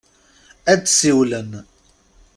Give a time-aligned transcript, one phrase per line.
[0.71, 1.51] Ad d-siwlen.